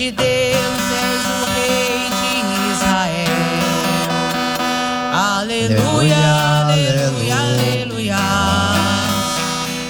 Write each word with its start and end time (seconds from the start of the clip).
de 0.00 0.08
Deus, 0.12 0.80
és 1.12 1.24
o 1.28 1.44
Rei 1.52 2.08
de 2.08 2.32
Israel. 2.72 3.36
Aleluia, 5.12 6.24
aleluia, 6.62 7.36
aleluia. 7.36 8.16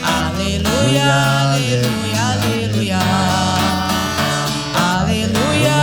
Aleluia, 0.02 1.06
aleluia, 1.42 2.22
aleluia. 2.32 2.98
Aleluia, 4.74 5.78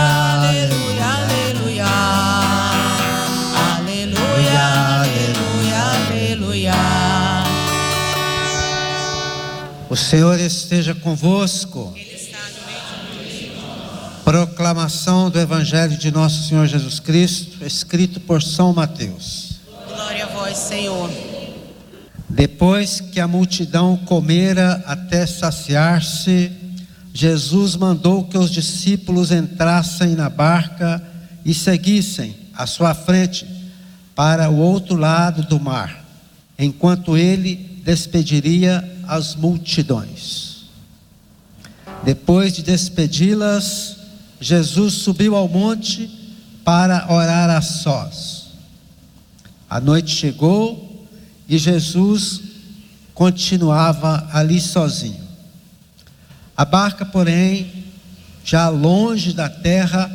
aleluia, 5.00 5.80
aleluia. 6.04 6.80
O 9.88 9.96
Senhor 9.96 10.38
esteja 10.38 10.94
convosco. 10.94 11.94
Ele 11.96 12.14
está 12.14 12.37
Proclamação 14.28 15.30
do 15.30 15.40
Evangelho 15.40 15.96
de 15.96 16.10
Nosso 16.10 16.46
Senhor 16.46 16.66
Jesus 16.66 17.00
Cristo, 17.00 17.64
escrito 17.64 18.20
por 18.20 18.42
São 18.42 18.74
Mateus. 18.74 19.52
Glória 19.88 20.26
a 20.26 20.28
vós, 20.28 20.54
Senhor. 20.58 21.10
Depois 22.28 23.00
que 23.00 23.20
a 23.20 23.26
multidão 23.26 23.96
comera 23.96 24.84
até 24.84 25.26
saciar-se, 25.26 26.52
Jesus 27.14 27.74
mandou 27.74 28.22
que 28.24 28.36
os 28.36 28.50
discípulos 28.50 29.32
entrassem 29.32 30.14
na 30.14 30.28
barca 30.28 31.02
e 31.42 31.54
seguissem 31.54 32.36
à 32.54 32.66
sua 32.66 32.92
frente 32.92 33.46
para 34.14 34.50
o 34.50 34.58
outro 34.58 34.94
lado 34.94 35.42
do 35.44 35.58
mar, 35.58 36.04
enquanto 36.58 37.16
ele 37.16 37.80
despediria 37.82 38.86
as 39.06 39.34
multidões. 39.34 40.66
Depois 42.04 42.52
de 42.52 42.62
despedi-las, 42.62 43.96
Jesus 44.40 44.94
subiu 44.94 45.34
ao 45.34 45.48
monte 45.48 46.08
para 46.64 47.12
orar 47.12 47.50
a 47.50 47.60
sós. 47.60 48.48
A 49.68 49.80
noite 49.80 50.10
chegou 50.10 51.06
e 51.48 51.58
Jesus 51.58 52.40
continuava 53.14 54.28
ali 54.32 54.60
sozinho. 54.60 55.26
A 56.56 56.64
barca, 56.64 57.04
porém, 57.04 57.84
já 58.44 58.68
longe 58.68 59.32
da 59.32 59.48
terra, 59.48 60.10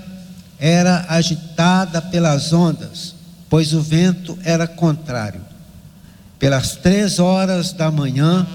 era 0.57 1.05
agitada 1.09 2.01
pelas 2.01 2.53
ondas, 2.53 3.15
pois 3.49 3.73
o 3.73 3.81
vento 3.81 4.37
era 4.43 4.65
contrário. 4.67 5.41
Pelas 6.39 6.75
três 6.75 7.19
horas 7.19 7.73
da 7.73 7.91
manhã, 7.91 8.47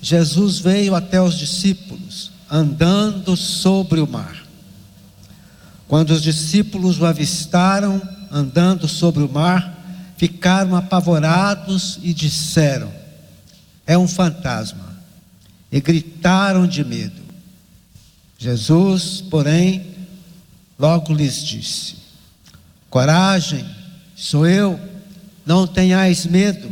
Jesus 0.00 0.58
veio 0.58 0.94
até 0.94 1.20
os 1.20 1.36
discípulos, 1.36 2.30
andando 2.50 3.36
sobre 3.36 4.00
o 4.00 4.06
mar. 4.06 4.37
Quando 5.88 6.10
os 6.10 6.22
discípulos 6.22 7.00
o 7.00 7.06
avistaram 7.06 8.00
andando 8.30 8.86
sobre 8.86 9.22
o 9.22 9.28
mar, 9.28 10.14
ficaram 10.18 10.76
apavorados 10.76 11.98
e 12.02 12.12
disseram: 12.12 12.92
É 13.86 13.96
um 13.96 14.06
fantasma. 14.06 14.86
E 15.72 15.80
gritaram 15.80 16.66
de 16.66 16.84
medo. 16.84 17.22
Jesus, 18.38 19.22
porém, 19.30 19.86
logo 20.78 21.14
lhes 21.14 21.42
disse: 21.42 21.96
Coragem, 22.90 23.64
sou 24.14 24.46
eu, 24.46 24.78
não 25.44 25.66
tenhais 25.66 26.26
medo. 26.26 26.70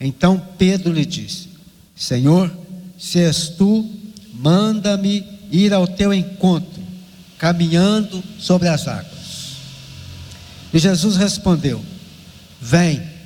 Então 0.00 0.42
Pedro 0.56 0.94
lhe 0.94 1.04
disse: 1.04 1.50
Senhor, 1.94 2.50
se 2.98 3.18
és 3.20 3.50
tu, 3.50 3.86
manda-me 4.32 5.26
ir 5.50 5.74
ao 5.74 5.86
teu 5.86 6.14
encontro 6.14 6.77
caminhando 7.38 8.22
sobre 8.38 8.68
as 8.68 8.86
águas. 8.88 9.56
E 10.74 10.78
Jesus 10.78 11.16
respondeu: 11.16 11.82
Vem. 12.60 13.16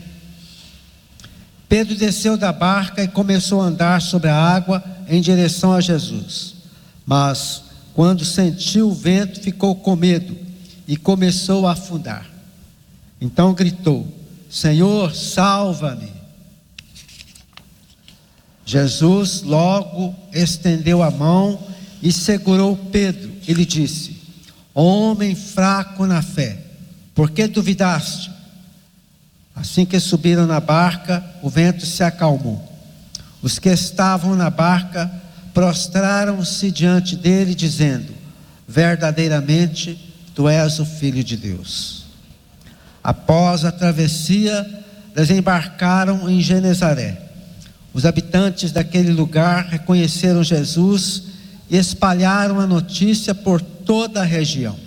Pedro 1.68 1.94
desceu 1.96 2.36
da 2.36 2.52
barca 2.52 3.02
e 3.02 3.08
começou 3.08 3.62
a 3.62 3.64
andar 3.64 4.02
sobre 4.02 4.28
a 4.28 4.36
água 4.36 4.84
em 5.08 5.22
direção 5.22 5.72
a 5.72 5.80
Jesus. 5.80 6.54
Mas, 7.06 7.62
quando 7.94 8.26
sentiu 8.26 8.90
o 8.90 8.94
vento, 8.94 9.40
ficou 9.40 9.74
com 9.74 9.96
medo 9.96 10.36
e 10.86 10.98
começou 10.98 11.66
a 11.66 11.72
afundar. 11.72 12.26
Então 13.18 13.54
gritou: 13.54 14.06
Senhor, 14.50 15.14
salva-me. 15.14 16.12
Jesus 18.64 19.42
logo 19.42 20.14
estendeu 20.32 21.02
a 21.02 21.10
mão 21.10 21.58
e 22.02 22.12
segurou 22.12 22.76
Pedro 22.76 23.31
ele 23.46 23.64
disse: 23.64 24.16
Homem 24.74 25.34
fraco 25.34 26.06
na 26.06 26.22
fé, 26.22 26.58
por 27.14 27.30
que 27.30 27.46
duvidaste? 27.46 28.30
Assim 29.54 29.84
que 29.84 30.00
subiram 30.00 30.46
na 30.46 30.60
barca, 30.60 31.24
o 31.42 31.50
vento 31.50 31.84
se 31.84 32.02
acalmou. 32.02 32.70
Os 33.42 33.58
que 33.58 33.68
estavam 33.68 34.34
na 34.34 34.48
barca 34.48 35.10
prostraram-se 35.52 36.70
diante 36.70 37.16
dele, 37.16 37.54
dizendo: 37.54 38.14
Verdadeiramente, 38.66 39.98
tu 40.34 40.48
és 40.48 40.78
o 40.78 40.86
Filho 40.86 41.22
de 41.22 41.36
Deus. 41.36 42.06
Após 43.04 43.64
a 43.64 43.72
travessia, 43.72 44.66
desembarcaram 45.14 46.30
em 46.30 46.40
Genezaré. 46.40 47.20
Os 47.92 48.06
habitantes 48.06 48.72
daquele 48.72 49.12
lugar 49.12 49.66
reconheceram 49.66 50.42
Jesus 50.42 51.24
espalharam 51.76 52.60
a 52.60 52.66
notícia 52.66 53.34
por 53.34 53.60
toda 53.60 54.20
a 54.20 54.24
região. 54.24 54.78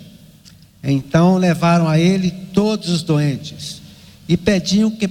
Então 0.83 1.37
levaram 1.37 1.87
a 1.87 1.97
ele 1.97 2.29
todos 2.29 2.89
os 2.89 3.01
doentes 3.01 3.81
e 4.27 4.37
pediam 4.37 4.91
que 4.91 5.07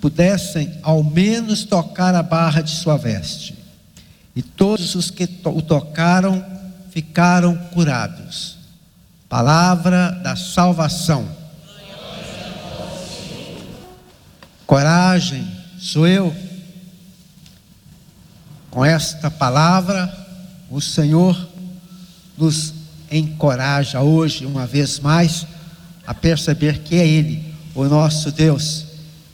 pudessem 0.00 0.70
ao 0.82 1.02
menos 1.02 1.64
tocar 1.64 2.14
a 2.14 2.22
barra 2.22 2.60
de 2.60 2.70
sua 2.70 2.96
veste. 2.96 3.54
E 4.36 4.42
todos 4.42 4.94
os 4.94 5.10
que 5.10 5.28
o 5.44 5.62
tocaram 5.62 6.44
ficaram 6.90 7.56
curados. 7.72 8.58
Palavra 9.28 10.10
da 10.22 10.36
salvação. 10.36 11.28
Coragem, 14.66 15.50
sou 15.78 16.06
eu. 16.06 16.36
Com 18.70 18.84
esta 18.84 19.30
palavra, 19.30 20.27
o 20.70 20.80
Senhor 20.80 21.48
nos 22.36 22.74
encoraja 23.10 24.00
hoje, 24.00 24.44
uma 24.44 24.66
vez 24.66 25.00
mais, 25.00 25.46
a 26.06 26.14
perceber 26.14 26.80
que 26.80 26.94
é 26.94 27.06
Ele, 27.06 27.54
o 27.74 27.84
nosso 27.84 28.30
Deus, 28.30 28.84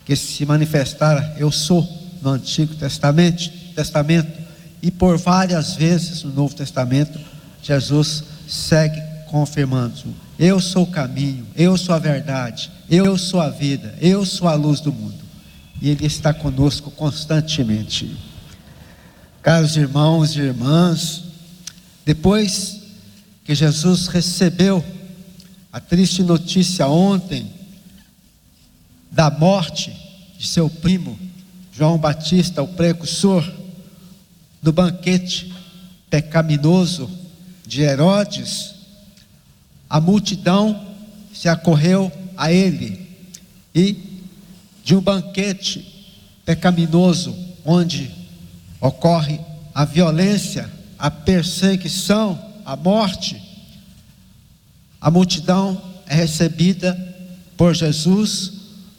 que 0.04 0.14
se 0.14 0.44
manifestar, 0.44 1.34
eu 1.38 1.50
sou, 1.50 1.86
no 2.22 2.30
Antigo 2.30 2.74
Testamento, 2.74 3.50
Testamento 3.74 4.44
e 4.82 4.90
por 4.90 5.18
várias 5.18 5.74
vezes 5.74 6.22
no 6.22 6.32
Novo 6.32 6.54
Testamento, 6.54 7.18
Jesus 7.62 8.24
segue 8.46 9.00
confirmando: 9.26 9.94
Eu 10.38 10.60
sou 10.60 10.84
o 10.84 10.90
caminho, 10.90 11.46
eu 11.56 11.76
sou 11.76 11.94
a 11.94 11.98
verdade, 11.98 12.70
eu 12.90 13.16
sou 13.16 13.40
a 13.40 13.48
vida, 13.48 13.94
eu 14.00 14.24
sou 14.24 14.46
a 14.46 14.54
luz 14.54 14.80
do 14.80 14.92
mundo. 14.92 15.24
E 15.80 15.88
Ele 15.88 16.06
está 16.06 16.32
conosco 16.32 16.90
constantemente. 16.90 18.16
Caros 19.44 19.76
irmãos 19.76 20.34
e 20.34 20.40
irmãs, 20.40 21.22
depois 22.02 22.80
que 23.44 23.54
Jesus 23.54 24.06
recebeu 24.06 24.82
a 25.70 25.78
triste 25.78 26.22
notícia 26.22 26.88
ontem 26.88 27.52
da 29.10 29.28
morte 29.28 29.94
de 30.38 30.48
seu 30.48 30.70
primo, 30.70 31.18
João 31.74 31.98
Batista, 31.98 32.62
o 32.62 32.68
precursor, 32.68 33.46
do 34.62 34.72
banquete 34.72 35.52
pecaminoso 36.08 37.10
de 37.66 37.82
Herodes, 37.82 38.74
a 39.90 40.00
multidão 40.00 40.96
se 41.34 41.50
acorreu 41.50 42.10
a 42.34 42.50
ele 42.50 43.06
e 43.74 44.24
de 44.82 44.96
um 44.96 45.02
banquete 45.02 46.16
pecaminoso 46.46 47.36
onde 47.62 48.23
ocorre 48.84 49.40
a 49.74 49.84
violência 49.84 50.70
a 50.98 51.10
perseguição, 51.10 52.38
a 52.64 52.76
morte, 52.76 53.40
a 55.00 55.10
multidão 55.10 55.80
é 56.06 56.14
recebida 56.14 56.96
por 57.56 57.74
Jesus 57.74 58.52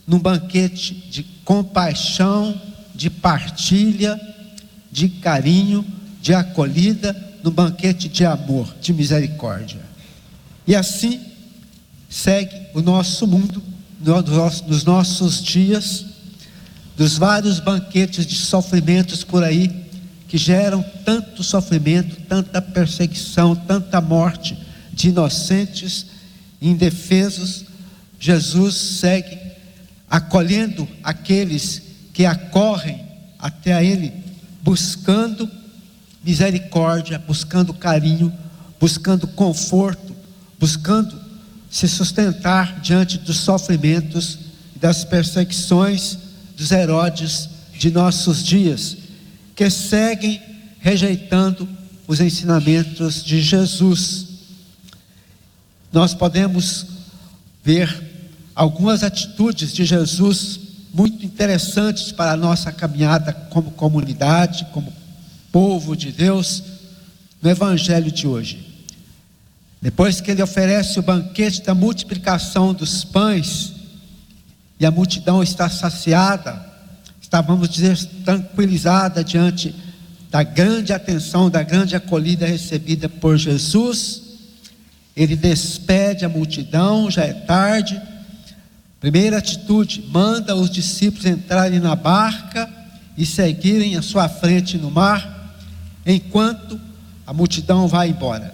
num 0.05 0.19
banquete 0.19 0.93
de 0.93 1.23
compaixão, 1.43 2.59
de 2.93 3.09
partilha, 3.09 4.19
de 4.91 5.09
carinho, 5.09 5.83
de 6.21 6.33
acolhida, 6.33 7.15
num 7.43 7.49
banquete 7.49 8.07
de 8.07 8.23
amor, 8.23 8.71
de 8.79 8.93
misericórdia. 8.93 9.81
E 10.67 10.75
assim 10.75 11.19
segue 12.07 12.67
o 12.73 12.81
nosso 12.81 13.25
mundo, 13.25 13.63
nos 14.67 14.83
nossos 14.83 15.41
dias, 15.41 16.05
dos 16.95 17.17
vários 17.17 17.59
banquetes 17.59 18.25
de 18.25 18.35
sofrimentos 18.35 19.23
por 19.23 19.43
aí 19.43 19.85
que 20.27 20.37
geram 20.37 20.83
tanto 21.03 21.43
sofrimento, 21.43 22.15
tanta 22.27 22.61
perseguição, 22.61 23.55
tanta 23.55 24.01
morte 24.01 24.57
de 24.91 25.09
inocentes, 25.09 26.07
indefesos, 26.61 27.65
Jesus 28.19 28.75
segue 28.75 29.37
acolhendo 30.09 30.87
aqueles 31.03 31.81
que 32.13 32.25
acorrem 32.25 33.05
até 33.37 33.73
a 33.73 33.83
Ele, 33.83 34.11
buscando 34.61 35.49
misericórdia, 36.23 37.19
buscando 37.19 37.73
carinho, 37.73 38.33
buscando 38.79 39.27
conforto, 39.27 40.15
buscando 40.59 41.21
se 41.69 41.87
sustentar 41.87 42.79
diante 42.79 43.17
dos 43.17 43.37
sofrimentos 43.37 44.39
e 44.75 44.79
das 44.79 45.03
perseguições 45.03 46.24
dos 46.55 46.71
Herodes 46.71 47.49
de 47.77 47.91
nossos 47.91 48.43
dias, 48.43 48.97
que 49.55 49.69
seguem 49.69 50.41
rejeitando 50.79 51.67
os 52.07 52.19
ensinamentos 52.19 53.23
de 53.23 53.41
Jesus. 53.41 54.27
Nós 55.91 56.13
podemos 56.13 56.85
ver 57.63 58.03
algumas 58.53 59.03
atitudes 59.03 59.73
de 59.73 59.83
Jesus 59.83 60.59
muito 60.93 61.25
interessantes 61.25 62.11
para 62.11 62.31
a 62.31 62.37
nossa 62.37 62.71
caminhada 62.71 63.33
como 63.33 63.71
comunidade, 63.71 64.65
como 64.71 64.93
povo 65.51 65.95
de 65.95 66.11
Deus, 66.11 66.63
no 67.41 67.49
Evangelho 67.49 68.11
de 68.11 68.27
hoje. 68.27 68.65
Depois 69.81 70.21
que 70.21 70.31
ele 70.31 70.41
oferece 70.41 70.99
o 70.99 71.03
banquete 71.03 71.61
da 71.61 71.75
multiplicação 71.75 72.73
dos 72.73 73.03
pães, 73.03 73.74
e 74.79 74.85
a 74.85 74.91
multidão 74.91 75.41
está 75.41 75.69
saciada, 75.69 76.63
está, 77.21 77.41
vamos 77.41 77.69
dizer, 77.69 77.97
tranquilizada 78.23 79.23
diante 79.23 79.73
da 80.29 80.43
grande 80.43 80.91
atenção, 80.91 81.49
da 81.49 81.63
grande 81.63 81.95
acolhida 81.95 82.45
recebida 82.45 83.07
por 83.07 83.37
Jesus, 83.37 84.21
ele 85.15 85.35
despede 85.35 86.25
a 86.25 86.29
multidão, 86.29 87.09
já 87.09 87.23
é 87.23 87.33
tarde. 87.33 88.01
Primeira 88.99 89.37
atitude, 89.37 90.03
manda 90.11 90.55
os 90.55 90.69
discípulos 90.69 91.25
entrarem 91.25 91.79
na 91.79 91.95
barca 91.95 92.69
e 93.17 93.25
seguirem 93.25 93.95
à 93.95 94.01
sua 94.01 94.27
frente 94.27 94.77
no 94.77 94.91
mar, 94.91 95.55
enquanto 96.05 96.79
a 97.25 97.31
multidão 97.31 97.87
vai 97.87 98.09
embora. 98.09 98.53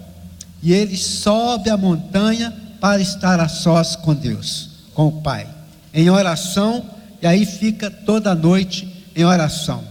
E 0.62 0.72
ele 0.72 0.96
sobe 0.96 1.68
a 1.68 1.76
montanha 1.76 2.54
para 2.80 3.02
estar 3.02 3.40
a 3.40 3.48
sós 3.48 3.96
com 3.96 4.14
Deus, 4.14 4.70
com 4.94 5.08
o 5.08 5.20
Pai, 5.20 5.48
em 5.92 6.08
oração, 6.10 6.84
e 7.20 7.26
aí 7.26 7.44
fica 7.44 7.90
toda 7.90 8.34
noite 8.34 9.06
em 9.14 9.24
oração. 9.24 9.84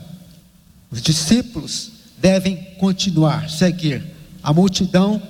Os 0.90 1.02
discípulos 1.02 1.92
devem 2.18 2.58
continuar, 2.78 3.50
seguir. 3.50 4.04
A 4.44 4.54
multidão 4.54 5.22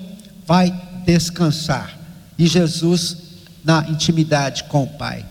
vai 0.46 0.74
descansar. 1.06 1.98
E 2.38 2.48
Jesus 2.48 3.18
na 3.64 3.86
intimidade 3.90 4.64
com 4.66 4.84
o 4.84 4.88
Pai. 4.88 5.26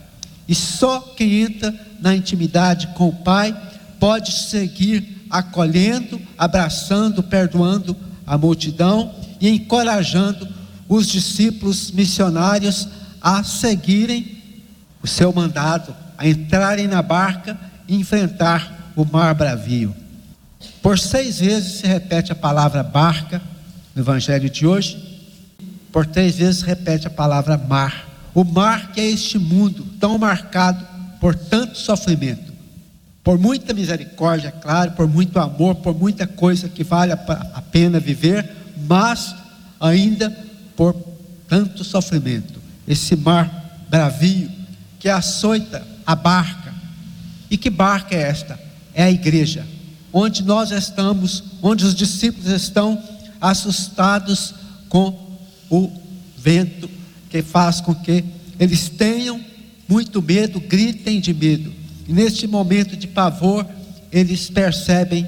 E 0.47 0.55
só 0.55 1.01
quem 1.17 1.43
entra 1.43 1.75
na 2.01 2.15
intimidade 2.15 2.89
com 2.89 3.09
o 3.09 3.13
Pai 3.13 3.57
pode 3.99 4.33
seguir 4.33 5.27
acolhendo, 5.29 6.21
abraçando, 6.39 7.23
perdoando 7.23 7.97
a 8.27 8.39
multidão 8.39 9.15
e 9.41 9.49
encorajando 9.49 10.49
os 10.89 11.07
discípulos 11.07 11.91
missionários 11.91 12.89
a 13.21 13.45
seguirem 13.45 14.40
o 15.03 15.07
seu 15.07 15.33
mandado, 15.33 15.95
a 16.17 16.27
entrarem 16.27 16.87
na 16.87 17.03
barca 17.03 17.59
e 17.89 17.97
enfrentar 17.97 18.93
o 18.95 19.05
mar 19.05 19.35
bravio. 19.35 19.95
Por 20.83 20.99
seis 20.99 21.41
vezes 21.41 21.81
se 21.81 21.87
repete 21.87 22.33
a 22.33 22.35
palavra 22.35 22.83
barca 22.83 23.41
no 23.95 24.03
evangelho 24.03 24.51
de 24.51 24.67
hoje, 24.67 25.11
por 25.91 26.07
três 26.07 26.37
vezes 26.37 26.63
repete 26.63 27.07
a 27.07 27.11
palavra 27.11 27.57
mar. 27.57 28.09
O 28.35 28.45
mar 28.45 28.93
que 28.93 29.01
é 29.01 29.11
este 29.11 29.39
mundo 29.39 29.85
tão 29.99 30.17
marcado 30.19 30.87
por 31.21 31.35
tanto 31.35 31.77
sofrimento, 31.77 32.53
por 33.23 33.39
muita 33.39 33.75
misericórdia, 33.75 34.51
claro, 34.51 34.93
por 34.93 35.09
muito 35.09 35.39
amor, 35.39 35.77
por 35.77 35.95
muita 35.95 36.27
coisa 36.27 36.69
que 36.69 36.85
vale 36.85 37.13
a 37.13 37.63
pena 37.71 37.99
viver, 37.99 38.49
mas 38.89 39.35
ainda 39.79 40.35
por 40.77 40.95
tanto 41.49 41.85
sofrimento. 41.85 42.61
Esse 42.87 43.17
mar 43.17 43.85
bravio 43.89 44.60
que 45.01 45.09
açoita 45.09 45.85
a 46.07 46.15
barca. 46.15 46.73
E 47.51 47.57
que 47.57 47.71
barca 47.71 48.15
é 48.15 48.21
esta? 48.21 48.61
É 48.95 49.03
a 49.03 49.11
igreja, 49.11 49.67
onde 50.13 50.45
nós 50.45 50.71
estamos, 50.71 51.43
onde 51.63 51.85
os 51.85 51.95
discípulos 51.95 52.49
estão 52.49 53.03
assustados 53.41 54.55
com 54.89 55.39
o 55.71 55.91
vento 56.37 56.89
que 57.31 57.43
faz 57.43 57.81
com 57.81 57.95
que 57.95 58.25
eles 58.59 58.89
tenham 58.89 59.41
muito 59.89 60.21
medo, 60.21 60.61
gritem 60.61 61.21
de 61.21 61.33
medo. 61.33 61.73
E 62.07 62.13
neste 62.13 62.47
momento 62.47 62.97
de 62.97 63.07
pavor, 63.07 63.67
eles 64.13 64.51
percebem 64.51 65.27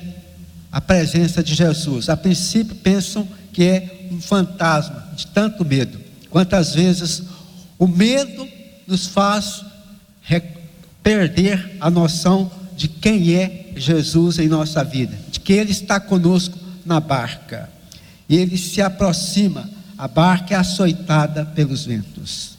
a 0.71 0.81
presença 0.81 1.43
de 1.43 1.55
Jesus. 1.55 2.09
A 2.09 2.17
princípio 2.17 2.75
pensam 2.75 3.27
que 3.53 3.65
é 3.65 4.09
um 4.11 4.21
fantasma, 4.21 5.09
de 5.17 5.27
tanto 5.29 5.65
medo. 5.65 5.99
Quantas 6.29 6.75
vezes 6.75 7.23
o 7.79 7.87
medo 7.87 8.47
nos 8.87 9.07
faz 9.07 9.65
perder 11.03 11.77
a 11.81 11.91
noção 11.91 12.51
de 12.77 12.89
quem 12.89 13.35
é 13.35 13.73
Jesus 13.77 14.39
em 14.39 14.49
nossa 14.49 14.85
vida, 14.85 15.19
de 15.31 15.41
que 15.41 15.53
Ele 15.53 15.73
está 15.73 15.99
conosco 15.99 16.59
na 16.85 17.01
barca. 17.01 17.69
E 18.29 18.37
Ele 18.37 18.57
se 18.57 18.81
aproxima 18.81 19.69
a 20.03 20.09
barca 20.09 20.53
é 20.53 20.57
açoitada 20.57 21.45
pelos 21.45 21.85
ventos. 21.85 22.59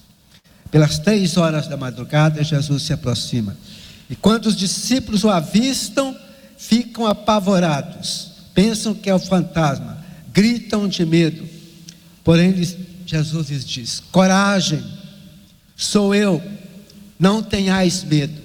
Pelas 0.71 0.97
três 0.97 1.35
horas 1.35 1.67
da 1.67 1.75
madrugada, 1.75 2.41
Jesus 2.41 2.83
se 2.83 2.93
aproxima. 2.93 3.57
E 4.09 4.15
quando 4.15 4.45
os 4.45 4.55
discípulos 4.55 5.25
o 5.25 5.29
avistam, 5.29 6.17
ficam 6.57 7.05
apavorados, 7.05 8.31
pensam 8.53 8.93
que 8.93 9.09
é 9.09 9.13
o 9.13 9.19
fantasma, 9.19 9.97
gritam 10.31 10.87
de 10.87 11.05
medo. 11.05 11.45
Porém, 12.23 12.55
Jesus 13.05 13.49
lhes 13.49 13.65
diz: 13.65 14.01
Coragem, 14.09 14.81
sou 15.75 16.13
eu, 16.13 16.41
não 17.19 17.41
tenhais 17.41 18.03
medo. 18.03 18.41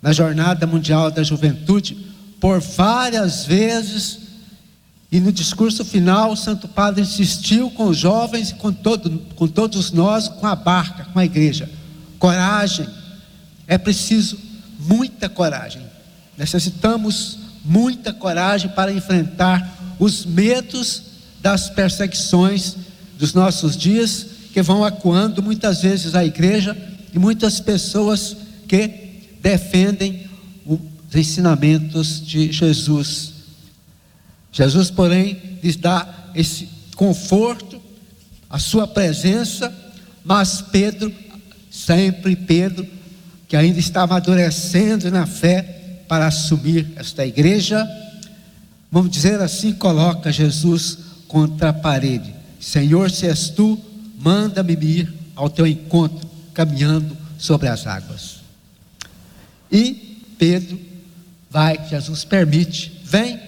Na 0.00 0.12
Jornada 0.12 0.66
Mundial 0.66 1.10
da 1.10 1.22
Juventude, 1.22 1.96
por 2.40 2.60
várias 2.60 3.44
vezes, 3.44 4.18
e 5.10 5.20
no 5.20 5.32
discurso 5.32 5.84
final, 5.84 6.32
o 6.32 6.36
Santo 6.36 6.68
Padre 6.68 7.02
insistiu 7.02 7.70
com 7.70 7.86
os 7.86 7.96
jovens 7.96 8.50
e 8.50 8.54
com, 8.54 8.72
todo, 8.72 9.18
com 9.34 9.46
todos 9.46 9.90
nós, 9.92 10.28
com 10.28 10.46
a 10.46 10.54
barca, 10.54 11.06
com 11.12 11.18
a 11.18 11.24
igreja. 11.24 11.70
Coragem. 12.18 12.86
É 13.66 13.78
preciso 13.78 14.38
muita 14.78 15.28
coragem. 15.28 15.82
Necessitamos 16.36 17.38
muita 17.64 18.12
coragem 18.12 18.70
para 18.70 18.92
enfrentar 18.92 19.96
os 19.98 20.24
medos 20.24 21.02
das 21.40 21.70
perseguições 21.70 22.76
dos 23.18 23.32
nossos 23.32 23.76
dias, 23.76 24.26
que 24.56 24.62
vão 24.62 24.82
acuando 24.82 25.42
muitas 25.42 25.82
vezes 25.82 26.14
a 26.14 26.24
igreja 26.24 26.74
e 27.12 27.18
muitas 27.18 27.60
pessoas 27.60 28.34
que 28.66 28.88
defendem 29.42 30.30
os 30.64 30.80
ensinamentos 31.14 32.26
de 32.26 32.50
Jesus. 32.50 33.34
Jesus, 34.50 34.90
porém, 34.90 35.58
lhes 35.62 35.76
dá 35.76 36.30
esse 36.34 36.70
conforto, 36.94 37.78
a 38.48 38.58
sua 38.58 38.88
presença, 38.88 39.70
mas 40.24 40.62
Pedro, 40.62 41.12
sempre 41.70 42.34
Pedro, 42.34 42.86
que 43.46 43.56
ainda 43.58 43.78
está 43.78 44.04
amadurecendo 44.04 45.10
na 45.10 45.26
fé 45.26 46.00
para 46.08 46.28
assumir 46.28 46.94
esta 46.96 47.26
igreja, 47.26 47.86
vamos 48.90 49.10
dizer 49.10 49.38
assim, 49.38 49.74
coloca 49.74 50.32
Jesus 50.32 50.96
contra 51.28 51.68
a 51.68 51.74
parede. 51.74 52.34
Senhor, 52.58 53.10
se 53.10 53.26
és 53.26 53.50
tu, 53.50 53.78
manda-me 54.26 54.74
ir 54.74 55.14
ao 55.36 55.48
teu 55.48 55.66
encontro, 55.66 56.28
caminhando 56.52 57.16
sobre 57.38 57.68
as 57.68 57.86
águas. 57.86 58.40
E 59.70 60.24
Pedro 60.36 60.78
vai, 61.48 61.86
Jesus 61.88 62.24
permite, 62.24 63.00
vem 63.04 63.46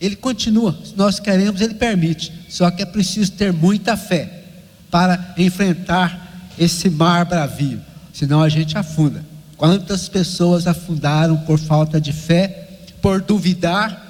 ele 0.00 0.16
continua. 0.16 0.78
Se 0.84 0.96
nós 0.96 1.18
queremos, 1.18 1.60
Ele 1.60 1.74
permite. 1.74 2.32
Só 2.48 2.70
que 2.70 2.82
é 2.82 2.86
preciso 2.86 3.32
ter 3.32 3.52
muita 3.52 3.96
fé 3.96 4.44
para 4.90 5.34
enfrentar 5.36 6.50
esse 6.58 6.88
mar 6.88 7.24
bravio. 7.24 7.80
Senão 8.12 8.42
a 8.42 8.48
gente 8.48 8.78
afunda. 8.78 9.24
Quantas 9.56 10.08
pessoas 10.08 10.66
afundaram 10.66 11.36
por 11.38 11.58
falta 11.58 12.00
de 12.00 12.12
fé, 12.12 12.78
por 13.02 13.20
duvidar, 13.20 14.06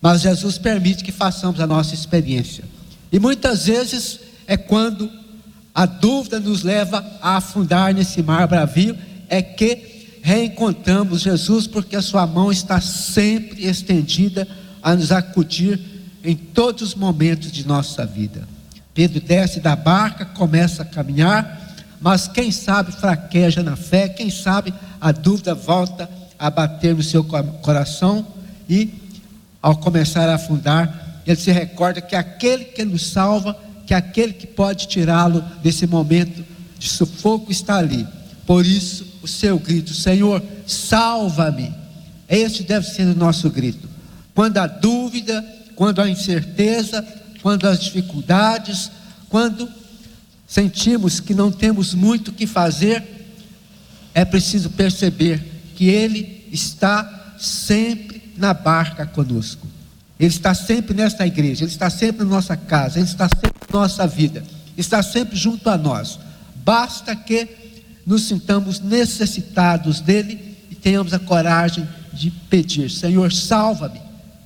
mas 0.00 0.22
Jesus 0.22 0.58
permite 0.58 1.02
que 1.02 1.12
façamos 1.12 1.60
a 1.60 1.66
nossa 1.66 1.94
experiência. 1.94 2.64
E 3.10 3.18
muitas 3.18 3.66
vezes 3.66 4.20
é 4.46 4.56
quando 4.56 5.10
a 5.74 5.86
dúvida 5.86 6.38
nos 6.38 6.62
leva 6.62 7.04
a 7.20 7.36
afundar 7.36 7.94
nesse 7.94 8.22
mar 8.22 8.46
bravio, 8.46 8.96
é 9.28 9.40
que 9.40 10.18
reencontramos 10.22 11.22
Jesus, 11.22 11.66
porque 11.66 11.96
a 11.96 12.02
sua 12.02 12.26
mão 12.26 12.52
está 12.52 12.80
sempre 12.80 13.66
estendida 13.66 14.46
a 14.82 14.94
nos 14.94 15.10
acudir 15.10 15.80
em 16.22 16.36
todos 16.36 16.82
os 16.82 16.94
momentos 16.94 17.50
de 17.50 17.66
nossa 17.66 18.06
vida. 18.06 18.46
Pedro 18.94 19.20
desce 19.20 19.58
da 19.58 19.74
barca, 19.74 20.24
começa 20.24 20.82
a 20.82 20.86
caminhar, 20.86 21.74
mas 22.00 22.28
quem 22.28 22.52
sabe 22.52 22.92
fraqueja 22.92 23.62
na 23.62 23.76
fé, 23.76 24.08
quem 24.08 24.30
sabe 24.30 24.72
a 25.00 25.10
dúvida 25.12 25.54
volta 25.54 26.08
a 26.38 26.50
bater 26.50 26.94
no 26.94 27.02
seu 27.02 27.24
coração 27.24 28.26
e, 28.68 28.92
ao 29.60 29.76
começar 29.76 30.28
a 30.28 30.34
afundar, 30.34 31.22
ele 31.26 31.36
se 31.36 31.50
recorda 31.50 32.00
que 32.00 32.16
aquele 32.16 32.64
que 32.64 32.84
nos 32.84 33.06
salva, 33.06 33.56
que 33.86 33.94
aquele 33.94 34.32
que 34.32 34.46
pode 34.46 34.88
tirá-lo 34.88 35.42
desse 35.62 35.86
momento 35.86 36.44
de 36.78 36.88
sufoco 36.88 37.50
está 37.50 37.76
ali. 37.76 38.06
Por 38.46 38.66
isso, 38.66 39.06
o 39.22 39.28
seu 39.28 39.58
grito: 39.58 39.94
Senhor, 39.94 40.42
salva-me. 40.66 41.72
Este 42.28 42.62
deve 42.62 42.86
ser 42.86 43.06
o 43.06 43.14
nosso 43.14 43.50
grito. 43.50 43.88
Quando 44.34 44.58
há 44.58 44.66
dúvida, 44.66 45.44
quando 45.74 46.00
há 46.00 46.08
incerteza, 46.08 47.06
quando 47.42 47.68
há 47.68 47.74
dificuldades, 47.74 48.90
quando 49.28 49.68
sentimos 50.46 51.20
que 51.20 51.34
não 51.34 51.50
temos 51.50 51.94
muito 51.94 52.28
o 52.28 52.32
que 52.34 52.46
fazer, 52.46 53.02
é 54.14 54.24
preciso 54.24 54.70
perceber 54.70 55.42
que 55.74 55.86
Ele 55.86 56.46
está 56.52 57.34
sempre 57.38 58.32
na 58.36 58.54
barca 58.54 59.06
conosco. 59.06 59.66
Ele 60.18 60.28
está 60.30 60.54
sempre 60.54 60.94
nesta 60.94 61.26
igreja, 61.26 61.64
Ele 61.64 61.70
está 61.70 61.90
sempre 61.90 62.24
na 62.24 62.30
nossa 62.30 62.56
casa, 62.56 62.98
Ele 62.98 63.06
está 63.06 63.28
sempre 63.28 63.51
nossa 63.72 64.06
vida, 64.06 64.44
está 64.76 65.02
sempre 65.02 65.36
junto 65.36 65.68
a 65.70 65.76
nós. 65.76 66.18
Basta 66.64 67.16
que 67.16 67.48
nos 68.06 68.24
sintamos 68.24 68.80
necessitados 68.80 70.00
dEle 70.00 70.56
e 70.70 70.74
tenhamos 70.74 71.12
a 71.12 71.18
coragem 71.18 71.88
de 72.12 72.30
pedir: 72.30 72.90
Senhor, 72.90 73.32
salva-me. 73.32 74.00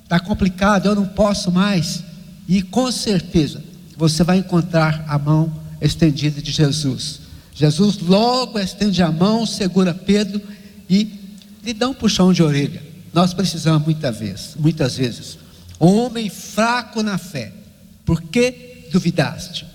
Está 0.05 0.21
complicado, 0.21 0.87
eu 0.87 0.95
não 0.95 1.07
posso 1.07 1.51
mais. 1.51 2.05
E 2.49 2.63
com 2.63 2.91
certeza 2.93 3.63
você 3.97 4.23
vai 4.23 4.39
encontrar 4.39 5.05
a 5.09 5.19
mão 5.19 5.53
estendida 5.81 6.41
de 6.41 6.53
Jesus. 6.53 7.21
Jesus 7.55 7.99
logo 7.99 8.59
estende 8.59 9.03
a 9.03 9.11
mão, 9.11 9.47
segura 9.47 9.93
Pedro 9.93 10.41
e 10.89 11.19
lhe 11.65 11.73
dá 11.73 11.89
um 11.89 11.95
puxão 11.95 12.33
de 12.33 12.43
orelha. 12.43 12.83
Nós 13.13 13.33
precisamos 13.33 13.83
muitas 13.85 14.19
vezes, 14.19 14.55
muitas 14.59 14.97
vezes. 14.97 15.39
Homem 15.79 16.29
fraco 16.29 17.03
na 17.03 17.19
fé, 17.19 17.53
por 18.05 18.23
que 18.23 18.76
duvidaste? 18.91 19.67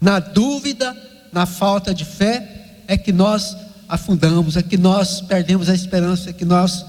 Na 0.00 0.18
dúvida, 0.18 0.96
na 1.32 1.46
falta 1.46 1.94
de 1.94 2.04
fé, 2.04 2.82
é 2.86 2.96
que 2.96 3.12
nós 3.12 3.56
afundamos, 3.88 4.56
é 4.56 4.62
que 4.62 4.76
nós 4.76 5.20
perdemos 5.20 5.68
a 5.68 5.74
esperança, 5.74 6.30
é 6.30 6.32
que 6.32 6.44
nós 6.44 6.84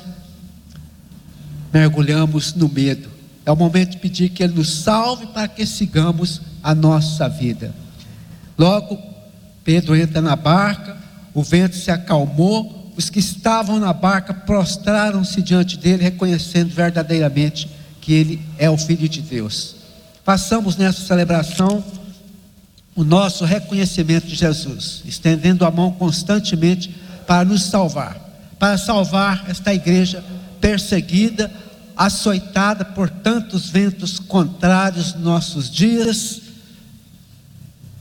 mergulhamos 1.74 2.54
no 2.54 2.70
medo. 2.70 3.10
É 3.46 3.52
o 3.52 3.56
momento 3.56 3.92
de 3.92 3.98
pedir 3.98 4.30
que 4.30 4.44
Ele 4.44 4.56
nos 4.56 4.74
salve 4.80 5.28
para 5.28 5.48
que 5.48 5.66
sigamos 5.66 6.42
a 6.64 6.74
nossa 6.74 7.30
vida. 7.30 7.74
Logo, 8.58 8.98
Pedro 9.64 9.96
entra 9.96 10.22
na 10.22 10.36
barca, 10.36 10.98
o 11.34 11.44
vento 11.44 11.76
se 11.76 11.92
acalmou, 11.92 12.94
os 12.98 13.10
que 13.10 13.20
estavam 13.20 13.80
na 13.80 13.92
barca 13.92 14.34
prostraram-se 14.34 15.42
diante 15.42 15.78
dele, 15.78 16.04
reconhecendo 16.04 16.74
verdadeiramente 16.74 17.70
que 18.00 18.14
ele 18.14 18.42
é 18.58 18.70
o 18.70 18.78
Filho 18.78 19.10
de 19.10 19.22
Deus. 19.22 19.76
Passamos 20.26 20.76
nessa 20.76 21.06
celebração 21.06 21.86
o 22.96 23.04
nosso 23.04 23.46
reconhecimento 23.46 24.26
de 24.26 24.34
Jesus, 24.34 25.04
estendendo 25.06 25.64
a 25.64 25.70
mão 25.70 25.92
constantemente 25.92 26.90
para 27.28 27.46
nos 27.46 27.62
salvar, 27.62 28.18
para 28.58 28.76
salvar 28.76 29.46
esta 29.48 29.72
igreja 29.72 30.24
perseguida, 30.60 31.52
açoitada 31.96 32.84
por 32.84 33.08
tantos 33.08 33.70
ventos 33.70 34.18
contrários 34.18 35.14
nos 35.14 35.24
nossos 35.24 35.70
dias 35.70 36.42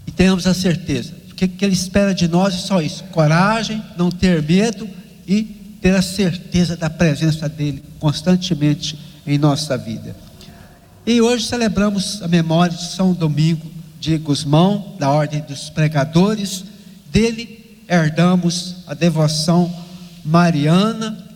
e 0.07 0.11
tenhamos 0.11 0.47
a 0.47 0.55
certeza. 0.55 1.13
O 1.31 1.35
que, 1.35 1.47
que 1.47 1.63
Ele 1.63 1.75
espera 1.75 2.15
de 2.15 2.27
nós 2.27 2.55
é 2.55 2.59
só 2.59 2.81
isso: 2.81 3.05
coragem, 3.05 3.85
não 3.99 4.11
ter 4.11 4.43
medo 4.43 4.89
e 5.27 5.43
ter 5.83 5.95
a 5.95 6.01
certeza 6.01 6.75
da 6.75 6.89
presença 6.89 7.51
dEle 7.51 7.85
constantemente 8.01 8.99
em 9.27 9.37
nossa 9.37 9.77
vida. 9.77 10.24
E 11.07 11.21
hoje 11.21 11.45
celebramos 11.45 12.23
a 12.23 12.29
memória 12.29 12.75
de 12.75 12.87
São 12.87 13.13
Domingo 13.13 13.71
de 14.01 14.17
Gusmão, 14.17 14.97
da 14.99 15.11
Ordem 15.11 15.43
dos 15.43 15.69
Pregadores. 15.69 16.65
Dele 17.13 17.85
herdamos 17.87 18.77
a 18.87 18.95
devoção 18.95 19.71
mariana, 20.25 21.29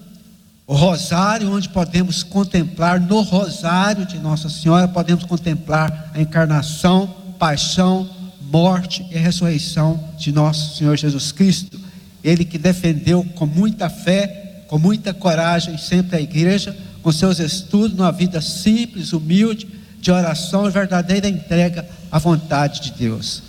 o 0.67 0.75
rosário, 0.75 1.53
onde 1.53 1.69
podemos 1.69 2.23
contemplar, 2.23 2.99
no 2.99 3.21
rosário 3.21 4.07
de 4.07 4.19
Nossa 4.19 4.49
Senhora, 4.49 4.89
podemos 4.89 5.25
contemplar 5.25 6.13
a 6.15 6.21
encarnação, 6.21 7.15
paixão, 7.39 8.09
morte 8.51 9.07
e 9.11 9.19
ressurreição 9.19 10.03
de 10.17 10.33
nosso 10.33 10.77
Senhor 10.77 10.97
Jesus 10.97 11.31
Cristo. 11.31 11.79
Ele 12.25 12.43
que 12.43 12.57
defendeu 12.57 13.23
com 13.35 13.45
muita 13.45 13.91
fé, 13.91 14.38
com 14.69 14.79
muita 14.79 15.13
coragem 15.13 15.77
sempre 15.79 16.17
a 16.17 16.21
igreja, 16.21 16.77
com 17.03 17.11
seus 17.11 17.41
estudos, 17.41 17.97
numa 17.97 18.13
vida 18.13 18.41
simples, 18.41 19.13
humilde, 19.13 19.67
de 20.01 20.13
oração 20.13 20.69
e 20.69 20.71
verdadeira 20.71 21.29
entrega 21.29 21.89
à 22.13 22.19
vontade 22.19 22.83
de 22.83 22.93
Deus. 22.93 23.43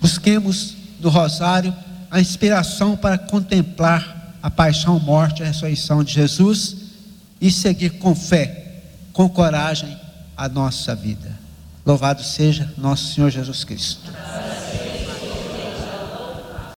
Busquemos 0.00 0.74
no 1.00 1.10
rosário 1.10 1.74
a 2.10 2.20
inspiração 2.20 2.96
para 2.96 3.18
contemplar 3.18 4.36
a 4.42 4.50
paixão, 4.50 4.98
morte 4.98 5.42
e 5.42 5.46
ressurreição 5.46 6.02
de 6.02 6.14
Jesus 6.14 6.76
e 7.40 7.50
seguir 7.50 7.90
com 7.98 8.14
fé, 8.14 8.82
com 9.12 9.28
coragem 9.28 9.96
a 10.36 10.48
nossa 10.48 10.94
vida. 10.94 11.38
Louvado 11.84 12.22
seja 12.22 12.72
nosso 12.78 13.14
Senhor 13.14 13.30
Jesus 13.30 13.64
Cristo. 13.64 14.10